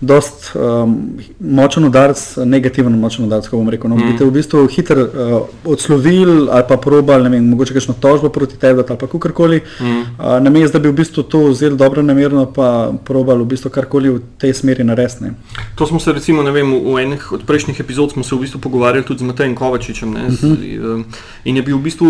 [0.00, 0.96] dost um,
[1.40, 3.90] močen udarc, negativen močen udarc, ko bom rekel.
[3.90, 4.08] No, mm.
[4.08, 5.34] Bi te v bistvu hitro uh,
[5.68, 9.60] odslovili ali pa probali, ne vem, mogoče kakšno tožbo proti tebi ali pa kakorkoli.
[9.80, 10.00] Mm.
[10.16, 14.14] Uh, Namesto, da bi v bistvu to vzeli dobro namerno, pa probali v bistvu karkoli
[14.16, 15.24] v tej smeri narediti.
[15.24, 15.34] ne.
[15.76, 18.60] To smo se recimo, ne vem, v enih od prejšnjih epizod smo se v bistvu
[18.60, 20.12] pogovarjali tudi z Matejem Kovačičem.
[20.12, 21.04] Ne, z, uh,
[21.44, 22.08] in je bil v bistvu,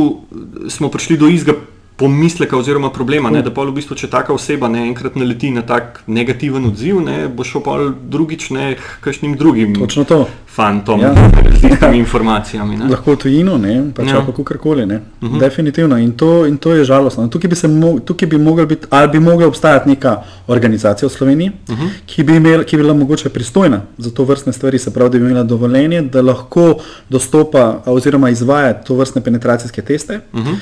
[0.68, 1.58] smo prišli do izga
[2.00, 5.60] pomisleka oziroma problema, ne, da pa v bistvu, če taka oseba ne, enkrat naleti na
[5.68, 9.76] tak negativen odziv, ne, bo šel pa drugič ne k kakšnim drugim
[10.08, 10.24] to.
[10.48, 11.12] fantom Ja.
[11.60, 12.76] z istimi informacijami.
[12.76, 12.88] Ne.
[12.90, 14.16] Lahko tujino, ne, pač Ja.
[14.16, 14.22] ja.
[14.26, 14.84] pa kakorkoli.
[14.84, 15.38] Uh -huh.
[15.40, 15.98] Definitivno.
[15.98, 17.28] In to, in to je žalostno.
[17.28, 21.50] Tukaj bi, mo tukaj bi mogel biti, ali bi mogla obstajati neka organizacija v Sloveniji,
[21.68, 21.88] uh -huh.
[22.06, 25.18] ki, bi imel, ki bi bila mogoče pristojna za to vrstne stvari, se pravi, da
[25.18, 26.74] bi imela dovoljenje, da lahko
[27.08, 30.20] dostopa oziroma izvaja to vrstne penetracijske teste.
[30.32, 30.54] Uh -huh.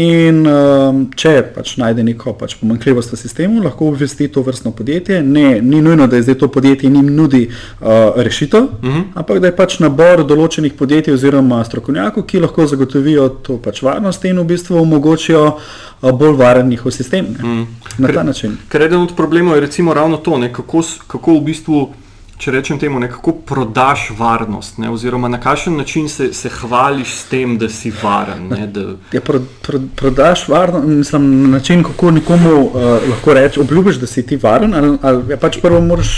[0.00, 5.18] In um, če pač najde neko pač pomanjkljivost v sistemu, lahko obvesti to vrstno podjetje.
[5.22, 9.02] Ne, ni nujno, da je zdaj to podjetje njim nudi uh, rešitev, uh -huh.
[9.14, 14.24] ampak da je pač nabor določenih podjetij oziroma strokovnjakov, ki lahko zagotovijo to pač varnost
[14.24, 17.26] in v bistvu omogočijo uh, bolj varen njihov sistem.
[17.42, 17.66] Ne,
[17.98, 18.56] na ta način.
[18.68, 21.88] Ker eden od problemov je recimo ravno to, ne, kako, kako v bistvu,
[22.42, 27.14] če rečem temu, ne, kako prodaš varnost, ne, oziroma na kakšen način se, se hvališ
[27.14, 28.48] s tem, da si varen.
[28.50, 33.62] Ne, da, Ja, pro, pro, prodaš varno, mislim, na način, kako nekomu uh, lahko rečeš,
[33.62, 36.16] obljubiš, da si ti varen, ali, ali ja, pač prvo moraš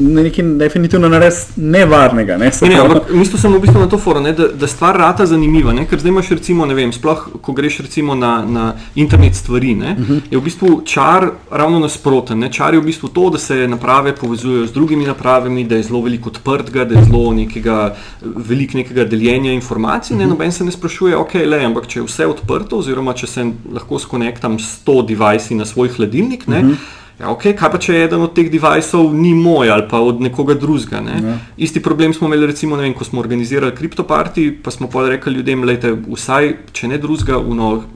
[0.00, 2.36] nekaj definitivno nares nevarnega.
[2.36, 4.96] Ne, Ne, ne, ampak mislil sem v bistvu na to forum, ne, da, da stvar
[4.98, 8.64] rata zanimiva, ne, ker zdaj imaš recimo, ne vem, sploh ko greš recimo na, na
[8.94, 10.20] internet stvari, ne, uh -huh.
[10.30, 12.38] je v bistvu čar ravno nasproten.
[12.38, 12.52] Ne.
[12.52, 16.00] Čar je v bistvu to, da se naprave povezujejo z drugimi napravami, da je zelo
[16.00, 20.16] veliko odprtega, da je zelo nekega, veliko nekega deljenja informacij.
[20.16, 23.50] Ne, noben se ne sprašuje, ok, le, ampak če je vse odprto, oziroma če se
[23.72, 26.76] lahko skonektam s 100 devajsi na svoj hladilnik, ne, uh -huh.
[27.16, 30.52] Ja, okay, kaj pa če eden od teh devajsov ni moj ali pa od nekoga
[30.60, 31.00] drugega?
[31.00, 31.14] Ne?
[31.24, 31.36] Ja.
[31.64, 35.64] Isti problem smo imeli, recimo, vem, ko smo organizirali kriptoparti, pa smo pa rekli ljudem,
[35.80, 37.40] da vsaj, če ne drugega,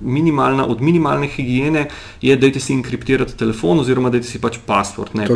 [0.00, 1.84] minimalna, od minimalne higiene
[2.24, 5.28] je, da si enkriptirate telefon oziroma da si pač password, ne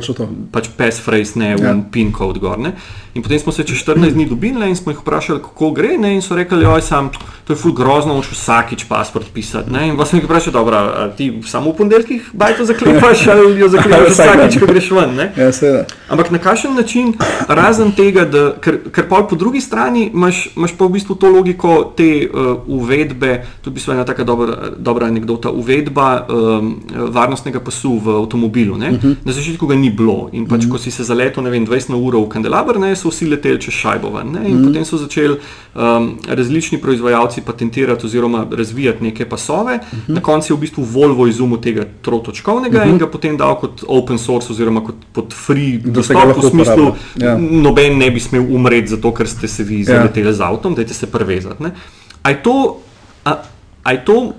[0.55, 1.77] pač passphrase, ne ja.
[1.93, 2.57] pin code gor.
[2.65, 2.73] Ne?
[3.15, 5.99] In potem smo se čez 14 dni dobili in smo jih vprašali, kako gre.
[6.01, 6.17] Ne?
[6.17, 7.13] In so rekli, oj, sam,
[7.45, 9.73] to je ful grozno, moš vsakič password pisati.
[9.73, 9.89] Ne?
[9.89, 14.59] In vas mi vprašali, dobro, ti samo v ponedeljkih bajto zaklepaš ali jo zaklepaš vsakič,
[14.61, 15.19] ko greš ven.
[15.37, 15.51] Ja,
[16.09, 17.13] Ampak na kakšen način,
[17.49, 21.31] razen tega, da, ker, ker pa po drugi strani imaš, imaš pa v bistvu to
[21.31, 26.75] logiko te uh, uvedbe, to je v bistvu ena taka dobra, dobra anekdota, uvedba um,
[27.13, 28.75] varnostnega pasu v avtomobilu.
[28.75, 28.95] Uh Mhm.
[28.95, 29.17] -huh.
[29.25, 30.71] Na začetku ga ni bilo in pač, uh -huh.
[30.71, 33.61] ko si se zaletel, ne vem, 20 na uro v kandelabr, ne, so vsi leteli
[33.61, 34.21] čez šajbo.
[34.45, 34.65] In mm.
[34.65, 35.37] potem so začeli
[35.75, 39.77] um, različni proizvajalci patentirati oziroma razvijati neke pasove.
[39.77, 40.15] Mm -hmm.
[40.15, 42.91] Na koncu je v bistvu Volvo izumil tega trotočkovnega mm -hmm.
[42.91, 47.39] in ga potem dal kot open source oziroma kot, kot free dostop v smislu, ja.
[47.39, 50.33] noben ne bi smel umreti zato, ker ste se vi zaleteli ja.
[50.33, 51.65] z avtom, dajte se prevezati.
[52.23, 52.77] A je to,
[53.25, 53.43] a,
[53.83, 54.33] a je to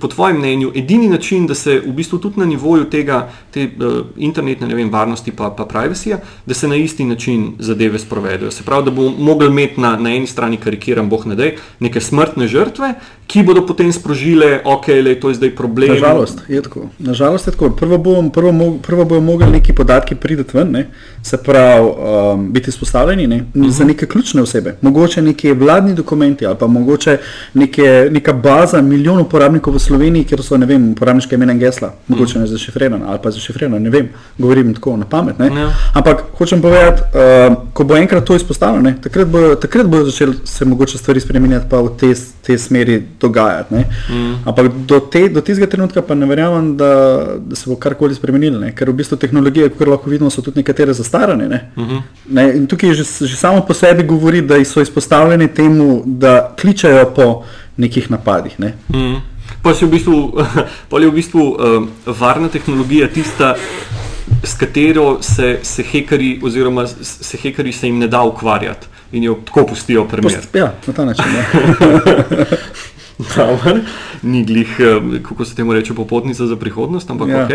[0.00, 4.06] po tvojem mnenju, edini način, da se v bistvu tudi na nivoju tega te, uh,
[4.16, 8.50] internetne vem, varnosti pa, pa privacyja, da se na isti način zadeve sprovedejo.
[8.50, 12.00] Se pravi, da bomo mogli imeti na, na eni strani, karikiram, boh ne dej, neke
[12.00, 12.94] smrtne žrtve,
[13.26, 15.94] ki bodo potem sprožile, ok, le, to je zdaj problem.
[15.96, 16.88] Nažalost je tako.
[16.98, 17.70] Nažalost je tako.
[17.70, 20.90] Prvo, bom, prvo, mo, prvo bojo mogli neki podatki prideti ven, ne?
[21.22, 21.88] se pravi,
[22.34, 23.36] um, biti izpostavljeni ne?
[23.36, 23.70] uh -huh.
[23.70, 24.76] za neke ključne osebe.
[24.82, 27.18] Mogoče neki vladni dokumenti ali pa mogoče
[27.54, 31.92] neke, neka baza milijon uporabnikov v Sloveniji, kjer so, ne vem, uporabniške imena in gesla,
[32.08, 35.38] mogoče ne zašifrirana ali pa zašifrirana, ne vem, govorim tako na pamet.
[35.38, 35.46] Ne?
[35.46, 35.70] Ja.
[35.94, 40.64] Ampak hočem povedati, uh, ko bo enkrat to izpostavljeno, takrat bojo, takrat bojo začeli se
[40.64, 43.74] mogoče stvari spremenjati pa v te, te smeri dogajati.
[44.10, 44.34] Mm.
[44.44, 46.92] Ampak do, te, do tistega trenutka pa ne verjamem, da,
[47.38, 48.72] da se bo karkoli spremenilo, ne?
[48.74, 51.48] ker v bistvu tehnologije, kot lahko vidimo, so tudi nekatere zastarane.
[51.48, 51.60] Ne?
[51.76, 52.02] Mm -hmm.
[52.28, 52.48] ne?
[52.56, 57.44] In tukaj že, že samo po sebi govori, da so izpostavljeni temu, da kličajo po
[57.76, 58.60] nekih napadih.
[58.60, 58.74] Ne?
[58.88, 59.33] Mm.
[59.64, 60.16] Pa je v bistvu,
[61.00, 63.54] je v bistvu um, varna tehnologija tista,
[64.44, 69.38] s katero se, se hekari, oziroma se hekari se jim ne da ukvarjati in jo
[69.44, 70.36] tako pustijo primer.
[70.36, 71.24] Post, ja, na ta način.
[73.36, 73.80] Dobar,
[74.22, 74.76] ni glih,
[75.22, 77.44] kako se temu reče, popotnica za prihodnost, ampak ja.
[77.44, 77.50] ok.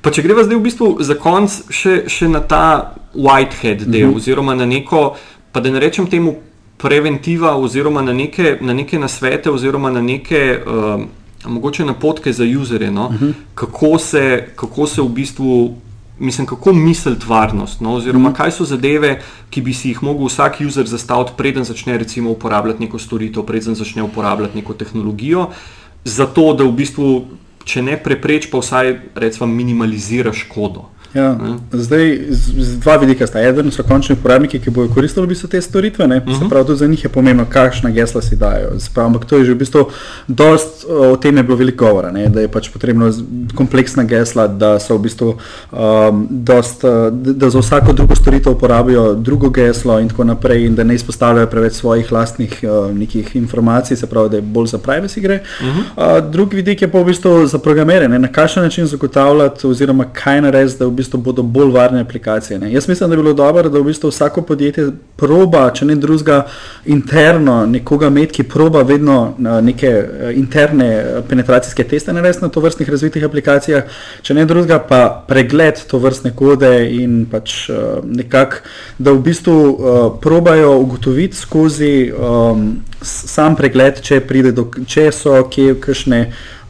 [0.00, 4.14] Pa če greva zdaj v bistvu za konc še, še na ta whitehead del, uh
[4.14, 4.16] -huh.
[4.16, 5.16] oziroma na neko,
[5.52, 6.36] pa da ne rečem temu
[6.76, 11.08] preventiva, oziroma na neke, na neke nasvete, oziroma na neke um,
[11.48, 13.06] mogoče napotke za userje, no?
[13.06, 13.32] uh -huh.
[13.54, 15.74] kako, se, kako se v bistvu
[16.18, 17.94] mislim, kako misliti varnost, no?
[17.94, 18.34] oziroma mm.
[18.34, 22.84] kaj so zadeve, ki bi si jih mogel vsak user zastaviti, preden začne recimo uporabljati
[22.84, 25.48] neko storitev, preden začne uporabljati neko tehnologijo,
[26.04, 27.24] zato da v bistvu,
[27.64, 30.93] če ne prepreč, pa vsaj recimo minimalizira škodo.
[31.14, 31.36] Ja,
[31.72, 33.38] zdaj, z, z dva vidika sta.
[33.38, 36.32] Eden so končni uporabniki, ki bodo koristili v bistvu te storitve, uh -huh.
[36.32, 36.48] se mhm.
[36.48, 38.68] pravi, tudi za njih je pomembno, kakšna gesla si dajo.
[38.94, 39.84] Pravi, ampak to je že v bistvu,
[40.28, 42.28] dost, o tem je bilo veliko govora, ne?
[42.28, 43.12] da je pač potrebno
[43.54, 45.36] kompleksna gesla, da so v bistvu,
[45.72, 50.84] um, dost, da za vsako drugo storitev uporabijo drugo geslo in tako naprej, in da
[50.84, 55.20] ne izpostavljajo preveč svojih lastnih uh, nekih informacij, se pravi, da je bolj za privacy
[55.20, 55.40] gre.
[55.60, 56.18] Uh -huh.
[56.18, 58.18] uh, drugi vidik je pa v bistvu za programere, ne?
[58.18, 62.58] na kakšen način zagotavljati oziroma kaj narediti, da v bistvu bistvu bodo bolj varne aplikacije.
[62.58, 62.72] Ne.
[62.72, 66.46] Jaz mislim, da bi bilo dobro, da v bistvu vsako podjetje proba, če ne drugega,
[66.86, 72.60] interno nekoga imeti, ki proba vedno neke eh, interne eh, penetracijske teste narediti na to
[72.60, 73.84] vrstnih razvitih aplikacijah,
[74.22, 77.68] če ne drugega, pa pregled to vrstne kode in pač
[78.04, 78.64] nekako,
[78.98, 79.56] da v bistvu
[80.22, 82.66] probajo ugotoviti skozi um,
[83.04, 84.20] sam pregled, če
[84.52, 86.20] do, če so kje kakšne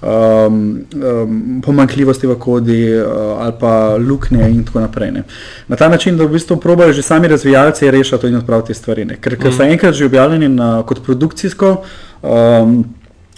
[0.05, 3.07] um, um, pomankljivosti v kodi uh,
[3.39, 5.11] ali pa luknje in tako naprej.
[5.11, 5.23] Ne.
[5.69, 9.05] Na ta način, da v bistvu probajo že sami razvijalci rešiti in odpraviti stvari.
[9.05, 9.17] Ne.
[9.17, 9.71] Ker, ker so mm.
[9.71, 11.77] enkrat že objavljeni na, kot produkcijsko.
[12.23, 12.85] Um,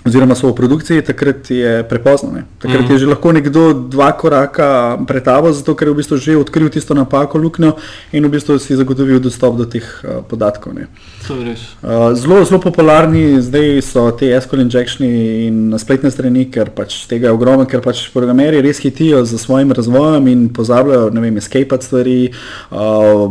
[0.07, 2.33] oziroma so v produkciji, takrat je prepozno.
[2.33, 2.45] Ne.
[2.63, 2.93] Takrat mm.
[2.93, 6.95] je že lahko nekdo dva koraka pretavo, zato ker je v bistvu že odkril tisto
[6.95, 7.77] napako, luknjo
[8.13, 10.77] in v bistvu si zagotovil dostop do teh uh, podatkov.
[10.77, 17.31] Uh, zelo, zelo popularni zdaj so te SQL injectioni in spletne strani, ker pač tega
[17.31, 21.79] je ogromno, ker pač programeri res hitijo za svojim razvojem in pozabljajo, ne vem, escape
[21.83, 22.31] stvari.
[22.71, 23.27] Uh,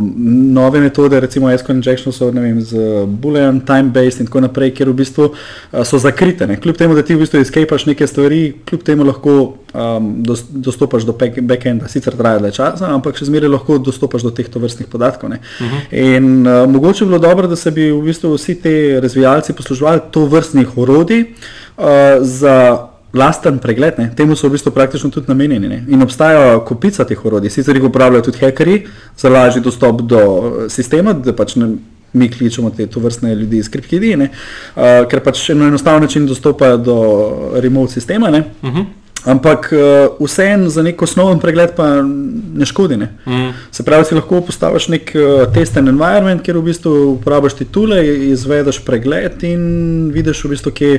[0.56, 4.92] nove metode, recimo SQL injection so, ne vem, z boolean, time-based in tako naprej, kjer
[4.92, 6.46] v bistvu uh, so zakrite.
[6.46, 9.34] Ne kljub temu, da ti v bistvu escapaš neke stvari, kljub temu lahko
[9.74, 10.08] um,
[10.50, 14.88] dostopaš do backenda, sicer traja dlje časa, ampak še zmeraj lahko dostopaš do teh tovrstnih
[14.90, 15.30] podatkov.
[15.30, 15.76] Uh mhm.
[15.76, 16.16] -huh.
[16.16, 20.00] In uh, mogoče bi bilo dobro, da se bi v bistvu vsi ti razvijalci posluževali
[20.10, 21.24] to vrstnih orodij
[21.76, 21.84] uh,
[22.20, 22.88] za.
[23.16, 24.10] Lasten pregled, ne?
[24.16, 25.68] temu so v bistvu praktično tudi namenjeni.
[25.68, 25.84] Ne?
[25.88, 30.52] In obstajajo kupica teh orodij, sicer jih uporabljajo tudi hackerji za lažji dostop do uh,
[30.68, 31.68] sistema, da pač ne,
[32.12, 36.98] mi kličemo te vrstne ljudi iz kripkidije, uh, ker pač enostavno način dostopajo do
[37.54, 38.28] remote sistema.
[38.28, 38.78] Uh mhm.
[38.78, 38.84] -huh.
[39.26, 41.86] Ampak uh, vseeno za nek osnoven pregled pa
[42.54, 42.96] ne škodi.
[42.96, 43.08] Ne?
[43.26, 43.48] Mm.
[43.74, 47.98] Se pravi, si lahko postaviš nek uh, testen environment, kjer v bistvu uporabiš ti tule,
[48.30, 49.66] izvedeš pregled in
[50.14, 50.92] vidiš, v bistvu, kje,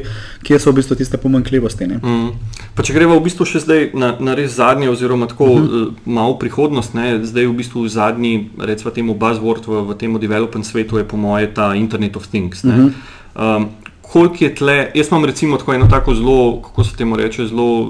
[0.44, 1.88] kje so v bistvu tiste pomankljivosti.
[1.88, 2.36] Mm.
[2.76, 5.90] Če gremo v bistvu še zdaj na, na res zadnje, oziroma tako mm -hmm.
[6.06, 7.24] malo prihodnost, ne?
[7.24, 11.48] zdaj v bistvu zadnji, recimo temu buzzword v, v tem development svetu je po moje
[11.54, 12.64] ta Internet of Things.
[12.64, 12.92] Mm -hmm.
[13.58, 13.70] um,
[14.12, 14.92] koliko je tle.
[14.96, 17.90] Jaz imam recimo tako eno tako zelo, kako se temu reče, zelo uh,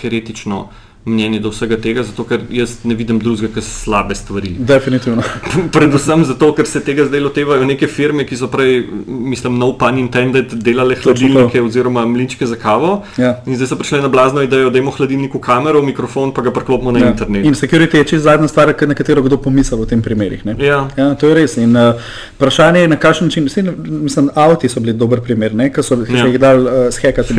[0.00, 0.68] heretično
[1.06, 4.56] mnenje do vsega tega, zato ker jaz ne vidim drugega, kot slabe stvari.
[4.58, 5.22] Definitivno.
[5.76, 10.00] Predvsem zato, ker se tega zdaj lotevajo neke firme, ki so prej, mislim, no pun
[10.02, 13.04] intended, delale hladilnike oziroma mlinčke za kavo.
[13.22, 13.36] Ja.
[13.46, 16.96] In zdaj so prišli na blazno idejo, da imamo hladilniku kamero, mikrofon, pa ga preklopimo
[16.96, 17.12] na ja.
[17.14, 17.46] internet.
[17.46, 20.42] In security je čisto zadnja stvar, na katero kdo pomisli v tem primerih.
[20.58, 20.88] Ja.
[20.96, 21.54] ja, to je res.
[21.62, 22.02] In uh,
[22.34, 26.26] vprašanje je, na kakšen način, vsi, mislim, avti so bili dober primer, ki so ja.
[26.26, 27.38] jih dali uh, shekati.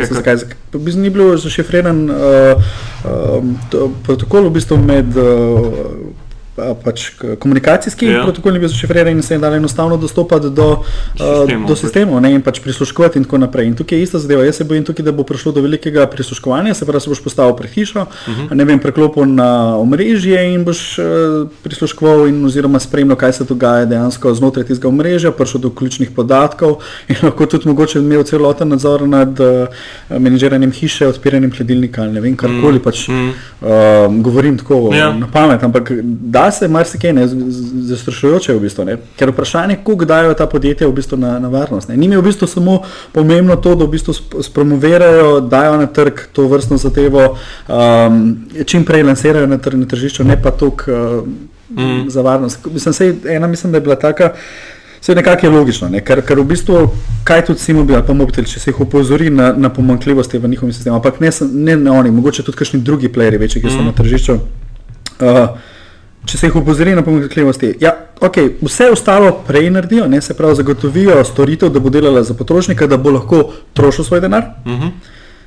[0.95, 2.03] Ni bilo zašifriran.
[2.09, 3.56] Uh, um,
[4.03, 5.25] protokol v bistvu med uh,
[6.83, 8.23] pač komunikacijski ja.
[8.23, 12.21] protokol ni bil zašifriran in se je dalo enostavno dostopati do, sistemov, uh, do sistemov
[12.21, 13.67] ne, in pač prisluškovati in tako naprej.
[13.67, 14.45] In tukaj je ista zadeva.
[14.45, 17.53] Jaz se bojim tukaj, da bo prišlo do velikega prisluškovanja, se pravi, se boš postavil
[17.55, 18.47] pred hišo, uh mhm.
[18.47, 18.55] -huh.
[18.55, 21.05] ne vem, preklopil na omrežje in boš uh,
[21.63, 26.77] prisluškoval in oziroma spremljal, kaj se dogaja dejansko znotraj tistega omrežja, prišel do ključnih podatkov
[27.09, 29.67] in lahko tudi mogoče imel celoten nadzor nad uh,
[30.09, 32.79] menedžiranjem hiše, odpiranjem hladilnika ali ne vem, karkoli.
[32.79, 32.83] -huh.
[32.83, 35.13] pač uh, govorim tako ja.
[35.13, 38.85] na pamet, ampak da se marsikaj ne zastrašujoče, v bistvu,
[39.17, 41.89] ker vprašanje, kako dajo ta podjetja v bistvu na, na varnost.
[41.89, 42.81] Ni mi v bistvu samo
[43.11, 48.23] pomembno to, da v bistvu spromovirajo, dajo na trg to vrstno zadevo, um,
[48.65, 51.21] čim prej lansirajo na, tr na tržišču, ne pa tok uh,
[51.69, 52.09] mm.
[52.09, 52.65] za varnost.
[52.73, 54.33] Mislim, sej, ena mislim, da je bila taka.
[55.01, 56.01] Vse nekako je logično, ne?
[56.01, 56.79] ker, ker v bistvu,
[57.23, 60.73] kaj tudi si mobil, pa mobitel, če se jih opozori na, na pomankljivosti v njihovem
[60.73, 63.85] sistemu, ampak ne, ne na oni, mogoče tudi kakšni drugi playeri, večji, ki so mm.
[63.85, 64.39] na tržišču.
[65.21, 65.45] Uh,
[66.27, 67.73] če se jih opozori na pomanjkljivosti.
[67.81, 72.35] Ja, okay, vse ostalo prej naredijo, ne, se pravi, zagotovijo storitev, da bo delala za
[72.37, 74.51] potrošnika, da bo lahko trošil svoj denar.
[74.65, 74.91] Uh mhm.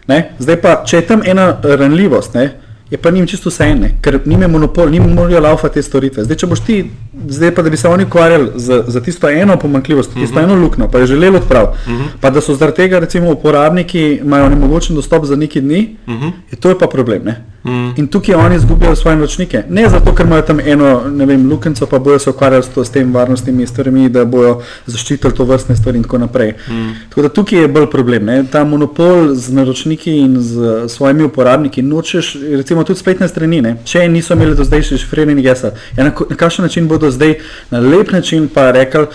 [0.09, 0.23] -huh.
[0.38, 2.51] Zdaj pa, če je tam ena ranljivost, ne,
[2.90, 6.25] je pa njim čisto vse ene, ker njim je monopol, njim morajo laufati te storitve.
[6.25, 6.90] Zdaj, če boš ti,
[7.29, 10.51] zdaj pa da bi se oni ukvarjali za, za tisto eno pomanjkljivost, tisto uh mhm.
[10.51, 10.55] -huh.
[10.55, 12.03] eno luknjo, pa je želeli odpraviti, uh mhm.
[12.03, 12.09] -huh.
[12.21, 16.33] pa da so zaradi tega, recimo, uporabniki imajo nemogočen dostop za neki dni, uh -huh.
[16.51, 17.25] je to je pa problem.
[17.25, 17.45] Ne?
[17.64, 17.92] Mm.
[17.96, 19.62] In tukaj oni izgubljajo svoje nočnike.
[19.68, 22.85] Ne zato, ker imajo tam eno, ne vem, lukenco, pa bojo se ukvarjali s, to,
[22.85, 26.55] s tem varnostnimi stvarmi, da bojo zaščitili to vrstne stvari in tako naprej.
[26.68, 26.92] Mm.
[27.09, 28.25] Tako da tukaj je bolj problem.
[28.25, 28.44] Ne?
[28.53, 33.77] Ta monopol z naročniki in z svojimi uporabniki nočeš, recimo tudi spletne strani, ne?
[33.85, 35.77] če niso imeli do zdaj še šifrirani gesel.
[35.96, 37.37] Ja, na, na kakšen način bodo zdaj
[37.70, 39.07] na lep način pa rekli,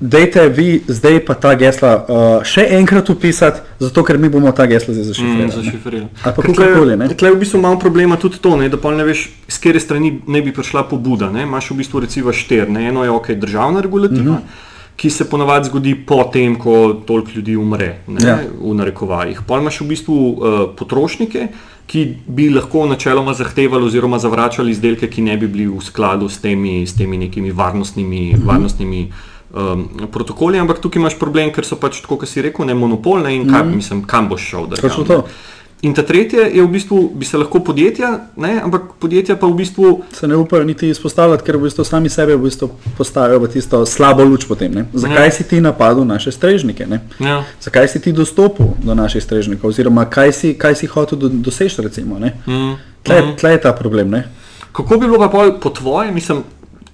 [0.00, 4.64] Dajte vi zdaj pa ta gesla uh, še enkrat upisati, zato ker mi bomo ta
[4.66, 6.06] gesla zdaj zašifrirali.
[6.06, 6.96] Mm, Kakorkoli.
[7.12, 10.14] Tukaj v bistvu imamo problema tudi to, ne, da pa ne veš, z kere strani
[10.24, 11.28] ne bi prišla pobuda.
[11.28, 11.44] Ne.
[11.44, 12.86] Imaš v bistvu recimo štir, ne.
[12.88, 14.38] eno je ok, državna regulativa.
[14.38, 14.68] Mm -hmm.
[14.96, 18.38] Ki se ponavadi zgodi potem, ko toliko ljudi umre, ne, ja.
[18.60, 19.40] v narekovajih.
[19.46, 20.36] Pa imaš v bistvu uh,
[20.76, 21.48] potrošnike,
[21.86, 26.40] ki bi lahko načeloma zahtevali oziroma zavračali izdelke, ki ne bi bili v skladu s
[26.40, 28.46] temi, s temi nekimi varnostnimi, -hmm.
[28.46, 29.12] varnostnimi
[29.52, 33.48] um, protokoli, ampak tukaj imaš problem, ker so pač, kot si rekel, ne monopolne in
[33.50, 33.80] kaj, mm.
[33.82, 34.68] mislim, kam boš šel.
[35.80, 39.56] In ta tretje je v bistvu, bi se lahko podjetja, ne, ampak podjetja pa v
[39.62, 40.02] bistvu.
[40.12, 43.80] Se ne upajo niti izpostavljati, ker v bistvu sami sebe v bistvu postavijo v tisto
[43.88, 44.74] slabo luč potem.
[44.76, 44.84] Ne.
[44.92, 45.30] Zakaj ja.
[45.32, 46.84] si ti napadel naše strežnike?
[47.18, 47.40] Ja.
[47.64, 49.72] Zakaj si ti dostopil do naših strežnikov?
[49.72, 52.20] Oziroma, kaj si, kaj si hotel do, doseči, recimo.
[52.20, 52.76] Mm.
[53.02, 53.36] Tle, mm.
[53.40, 54.10] tle je ta problem.
[54.10, 54.28] Ne.
[54.76, 56.44] Kako bi bilo pa po tvojem, mislim,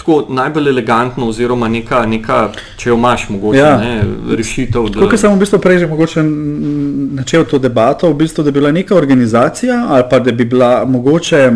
[0.06, 3.76] tako najbolj elegantno, oziroma neka, neka če jo imaš, mogoče Ja.
[3.76, 4.04] ne,
[4.36, 4.88] rešitev.
[4.94, 6.22] Da, Tukaj sem v bistvu prej že
[7.16, 10.84] načel to debato, v bistvu, da bi bila neka organizacija ali pa da bi bila
[10.84, 11.50] mogoče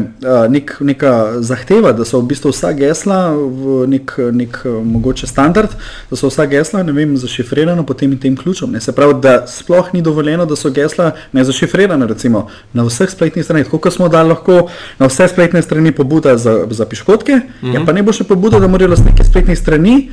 [0.48, 5.70] nek, neka zahteva, da so v bistvu vsa gesla v nek, nek mogoče standard,
[6.10, 8.72] da so vsa gesla, vem, zašifrirana pod tem in tem ključem.
[8.72, 8.80] Ne?
[8.80, 13.64] Se pravi, da sploh ni dovoljeno, da so gesla nezašifrirana, recimo na vseh spletnih straneh.
[13.64, 14.66] Tako kot smo dali lahko
[14.98, 17.74] na vse spletne strani pobuda za, za piškotke, mm -hmm.
[17.74, 20.10] ja pa ne bo še pobuda, da morajo lastniki spletnih strani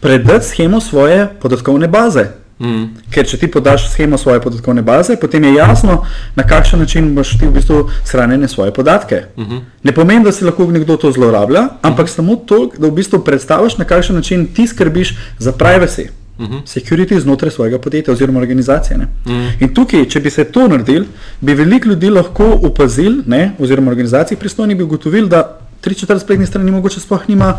[0.00, 2.26] predati schemo svoje podatkovne baze.
[2.58, 2.84] Mm.
[3.12, 5.98] Ker če ti podaš schemo svoje podatkovne baze, potem je jasno,
[6.36, 9.22] na kakšen način boš ti v bistvu shranjene svoje podatke.
[9.36, 9.60] Uh -huh.
[9.82, 12.14] Ne pomeni, da si lahko nekdo to zlorablja, ampak uh -huh.
[12.14, 16.08] samo to, da v bistvu predstaviš, na kakšen način ti skrbiš za privacy.
[16.38, 16.62] Uh -huh.
[16.64, 18.96] Security znotraj svojega podjetja oziroma organizacije.
[18.96, 19.50] Uh -huh.
[19.60, 21.04] In tukaj, če bi se to naredil,
[21.40, 26.48] bi veliko ljudi lahko opazil, ne, oziroma organizacij pristojnih bi ugotovili, da tri četrt spletnih
[26.48, 27.52] strani mogoče sploh nima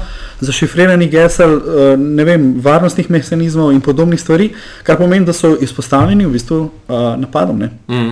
[0.44, 4.50] zašifriranih gesel, eh, ne vem, varnostnih mehanizmov in podobnih stvari,
[4.84, 7.60] kar pomeni, da so izpostavljeni v bistvu uh, napadom.
[7.60, 7.70] Ne.
[7.88, 8.12] Mm.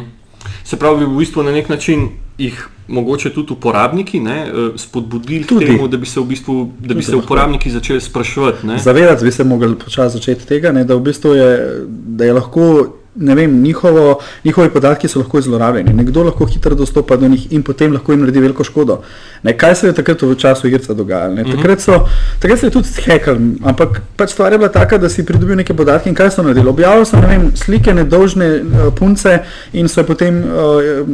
[0.63, 5.47] Se pravi, v bistvu na nek način jih mogoče tudi uporabniki ne, eh, spodbudili k
[5.49, 5.65] Tudi.
[5.65, 7.25] temu, da bi se, v bistvu, da bi Tudi se lahko.
[7.25, 8.67] uporabniki začeli spraševati.
[8.67, 8.77] ne.
[8.79, 11.49] Zavedati bi se mogli počasi začeti tega, ne, da, v bistvu je,
[11.89, 12.95] da je lahko.
[13.15, 17.63] Ne vem, njihovo, njihovi podatki so lahko zlorabljeni, nekdo lahko hitro dostopa do njih in
[17.63, 19.01] potem lahko jim naredi veliko škodo.
[19.43, 21.35] Ne, kaj se je takrat v času igrica dogajalo?
[21.35, 21.45] ne?
[21.51, 21.99] Takrat, so,
[22.39, 25.73] takrat se je tudi hekal, ampak pač stvar je bila taka, da si pridobil neke
[25.73, 26.69] podatke in kaj so naredili.
[26.69, 29.39] Objavili so ne vem, slike nedolžne uh, punce
[29.73, 31.07] in so potem uh,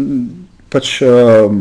[0.70, 0.98] pač.
[1.06, 1.54] Uh,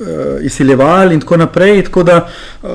[0.00, 1.84] uh, izsiljevali in tako naprej.
[1.84, 2.28] Tako da,
[2.62, 2.70] uh,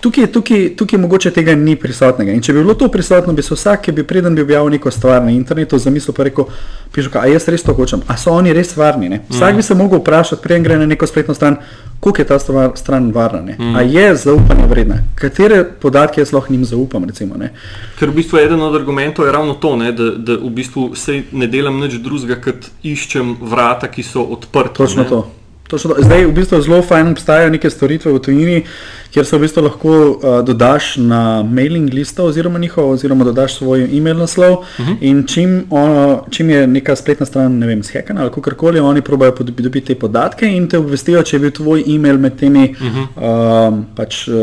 [0.00, 2.32] tukaj, tukaj, tukaj mogoče tega ni prisotnega.
[2.32, 4.90] In če bi bilo to prisotno, bi se vsak, ki bi preden bi objavil neko
[4.90, 6.48] stvar na internetu, zamislil pa rekel,
[6.94, 9.08] pišu, a jaz res to hočem, a so oni res varni.
[9.08, 9.20] Ne?
[9.30, 11.56] Vsak bi se mogel vprašati, preden gre na neko spletno stran,
[12.00, 13.56] koliko je ta stvar, stran varna, ne?
[13.76, 17.04] a je zaupanja vredna, katere podatke jaz lahko njim zaupam.
[17.08, 17.52] Recimo, ne?
[17.98, 21.22] Ker v bistvu eden od argumentov je ravno to, ne, da, da v bistvu se
[21.32, 24.84] ne delam nič drugega, kot iščem vrata, ki so odprta.
[24.84, 25.08] Točno ne.
[25.08, 25.24] to.
[25.68, 26.02] Točno to.
[26.02, 28.62] Zdaj, v bistvu zelo fajn obstajajo neke storitve v tujini,
[29.12, 33.84] kjer se v bistvu lahko uh, dodaš na mailing listo oziroma njihov, oziroma dodaš svoj
[33.92, 34.52] e-mail naslov.
[34.52, 34.96] Uh -huh.
[35.00, 39.34] In čim, ono, čim je neka spletna stran, ne vem, shekana ali kakorkoli, oni probajo
[39.38, 43.68] dobiti te podatke in te obvestijo, če je bil tvoj e-mail med temi uh -huh.
[43.68, 44.34] uh, pač, uh,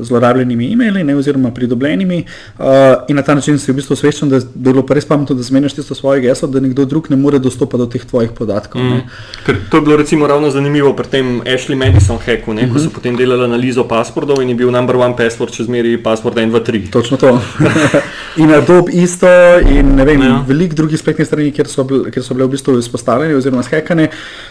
[0.00, 2.24] zlorabljenimi e-maili ne, oziroma pridobljenimi.
[2.58, 2.64] Uh,
[3.08, 5.42] in na ta način si v bistvu osveščen, da bi bilo pa res pametno, da
[5.42, 8.82] zmeniš tisto svoje geslo, da nekdo drug ne more dostopati do teh tvojih podatkov.
[8.82, 9.00] Mm.
[9.46, 12.90] Ker to je bilo recimo ravno zanimivo pri tem Ashley Madison hacku, ne, ko so
[12.90, 16.60] potem delali analizo passwordov in je bil number one password še zmeraj password 1, 2,
[16.64, 16.90] 3.
[16.90, 17.40] Točno to.
[18.42, 19.26] in Adobe isto,
[19.60, 20.44] in ne vem, Ja.
[20.48, 24.08] veliko drugih spletnih strani, kjer so, bil, kjer so bile v bistvu izpostavljene oziroma skekane,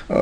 [0.10, 0.16] uh,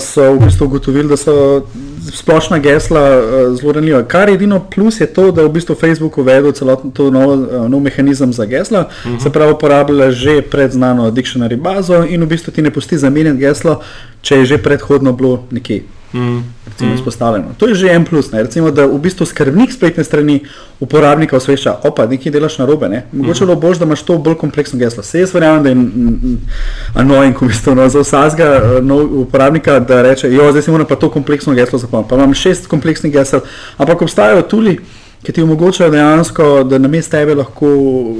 [0.00, 1.66] so v bistvu ugotovili, da so
[2.12, 4.02] splošna gesla uh, zelo ranljiva.
[4.02, 7.68] Kar edino plus je to, da je v bistvu Facebook uvedel celoten to nov, uh,
[7.68, 9.22] nov mehanizem za gesla, uh -huh.
[9.22, 13.80] se pravi uporablja že predznano dictionary bazo in v bistvu ti ne pusti zamenjati geslo,
[14.22, 15.82] če je že predhodno bilo nekje
[16.14, 16.44] Mm.
[16.66, 17.46] recimo, izpostavljeno.
[17.58, 18.42] To je že en plus, ne?
[18.42, 20.44] recimo, da v bistvu skrbnik spletne strani
[20.80, 22.88] uporabnika osvešča, opa, nekaj delaš na robe.
[22.88, 23.02] Ne?
[23.12, 25.02] Mogoče bilo bož, da imaš to bolj kompleksno geslo.
[25.02, 26.38] Se jaz verjamem, da je mm, mm,
[26.94, 30.96] annoying, v bistvu, no, za vsakega nov uporabnika, da reče, jo, zdaj si moram pa
[30.96, 32.10] to kompleksno geslo zapomniti.
[32.10, 33.42] Pa imam šest kompleksnih gesel,
[33.76, 34.78] ampak obstajajo tudi.
[35.24, 37.68] Ki ti omogočajo dejansko, da na mestu tebe lahko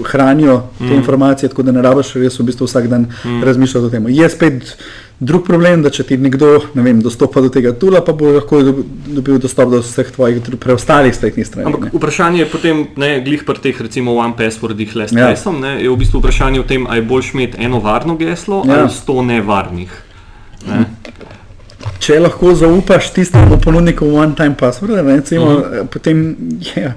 [0.09, 0.93] hranijo te mm.
[0.97, 3.43] informacije, tako da ne rabiš res v bistvu vsak dan mm.
[3.45, 4.07] razmišljati o tem.
[4.09, 4.77] Je spet
[5.21, 8.63] drug problem, da če ti nekdo ne vem, dostopa do tega tula, pa bo lahko
[8.67, 11.71] dob- dobil dostop do vseh tvojih preostalih spletnih strani.
[11.71, 11.75] ne.
[11.77, 15.31] Ampak vprašanje je potem, ne, glih pri teh recimo one passwordih, le s Ja.
[15.31, 15.53] ja.
[15.61, 18.81] ne, je v bistvu vprašanje o tem, ali je boljš imeti eno varno geslo Ja.
[18.81, 19.93] ali sto nevarnih.
[20.67, 20.85] Ne?
[22.05, 25.87] Če lahko zaupaš tistemu ponudniku one-time password, ne, recimo, uh -huh.
[25.87, 26.93] potem je,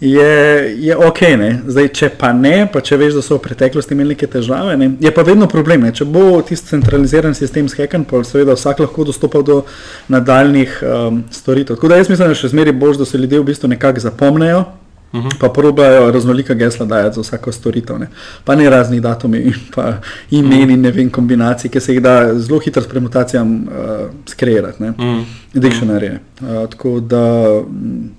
[0.00, 1.20] je, je ok.
[1.20, 1.60] Ne.
[1.66, 4.90] Zdaj, če pa ne, pa če veš, da so v preteklosti imeli neke težave, ne,
[5.00, 5.80] je pa vedno problem.
[5.80, 5.92] Ne.
[5.92, 9.62] Če bo tisti centraliziran sistem skekan, pa seveda vsak lahko dostopa do
[10.08, 11.76] nadaljnih um, storitev.
[11.76, 14.64] Tako da jaz mislim, da še zmeraj bolj, da se ljudje v bistvu nekako zapomnejo.
[15.12, 15.38] Uh -huh.
[15.40, 18.08] Pa probajo raznolika gesla dajati za vsako storitev, ne.
[18.44, 19.92] pa ne raznih datumov in pa
[20.30, 24.82] imen in ne vem kombinacij, ki se jih da zelo hitro s premutacijami uh, skreirati,
[24.82, 24.90] ne.
[24.90, 25.24] Mm.
[25.54, 26.18] Dictionary.
[26.40, 27.46] Uh, tako da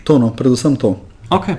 [0.03, 1.06] to, no, predvsem to.
[1.29, 1.55] Okay.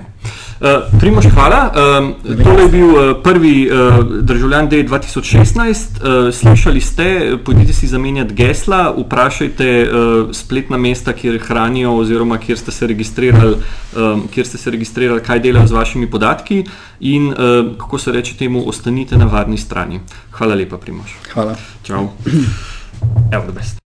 [0.59, 1.71] Uh, Primoš, hvala.
[1.99, 5.63] Um, tole je bil uh, prvi uh, državljan D 2016.
[6.01, 12.57] Uh, slišali ste, pojdite si zamenjati gesla, vprašajte uh, spletna mesta, kjer hranijo oziroma kjer
[12.57, 13.55] ste se registrirali,
[13.95, 16.63] um, kjer ste se registrirali kaj delajo z vašimi podatki
[16.99, 17.35] in uh,
[17.77, 19.99] kako se reče temu, ostanite na varni strani.
[20.31, 21.15] Hvala lepa, Primoš.
[21.33, 21.55] Hvala.
[21.83, 22.07] Čau.
[23.31, 23.88] Evo, the best.